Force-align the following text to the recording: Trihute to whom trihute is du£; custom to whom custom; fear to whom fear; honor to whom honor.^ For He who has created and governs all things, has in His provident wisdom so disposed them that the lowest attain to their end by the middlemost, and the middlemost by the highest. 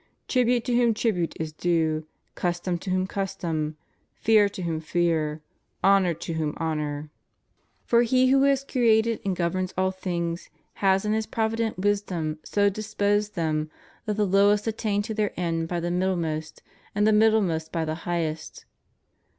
Trihute 0.27 0.63
to 0.63 0.75
whom 0.75 0.95
trihute 0.95 1.35
is 1.39 1.53
du£; 1.53 2.05
custom 2.33 2.79
to 2.79 2.89
whom 2.89 3.05
custom; 3.05 3.77
fear 4.15 4.49
to 4.49 4.63
whom 4.63 4.79
fear; 4.79 5.43
honor 5.83 6.15
to 6.15 6.33
whom 6.33 6.55
honor.^ 6.57 7.11
For 7.85 8.01
He 8.01 8.31
who 8.31 8.41
has 8.41 8.63
created 8.63 9.19
and 9.23 9.35
governs 9.35 9.75
all 9.77 9.91
things, 9.91 10.49
has 10.81 11.05
in 11.05 11.13
His 11.13 11.27
provident 11.27 11.77
wisdom 11.77 12.39
so 12.43 12.67
disposed 12.67 13.35
them 13.35 13.69
that 14.07 14.17
the 14.17 14.25
lowest 14.25 14.65
attain 14.65 15.03
to 15.03 15.13
their 15.13 15.39
end 15.39 15.67
by 15.67 15.79
the 15.79 15.91
middlemost, 15.91 16.63
and 16.95 17.05
the 17.05 17.13
middlemost 17.13 17.71
by 17.71 17.85
the 17.85 17.93
highest. 18.09 18.65